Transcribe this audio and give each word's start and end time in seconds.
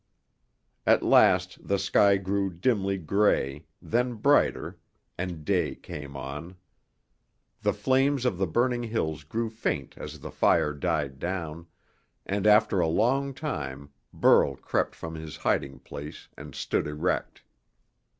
At 0.83 1.03
last 1.03 1.67
the 1.67 1.77
sky 1.77 2.17
grew 2.17 2.49
dimly 2.49 2.97
gray, 2.97 3.65
then 3.79 4.15
brighter, 4.15 4.79
and 5.15 5.45
day 5.45 5.75
came 5.75 6.17
on. 6.17 6.55
The 7.61 7.71
flames 7.73 8.25
of 8.25 8.39
the 8.39 8.47
burning 8.47 8.81
hills 8.81 9.23
grew 9.23 9.51
faint 9.51 9.93
as 9.99 10.21
the 10.21 10.31
fire 10.31 10.73
died 10.73 11.19
down, 11.19 11.67
and 12.25 12.47
after 12.47 12.79
a 12.79 12.87
long 12.87 13.35
time 13.35 13.91
Burl 14.11 14.55
crept 14.55 14.95
from 14.95 15.13
his 15.13 15.37
hiding 15.37 15.77
place 15.77 16.29
and 16.35 16.55
stood 16.55 16.87
erect. 16.87 17.43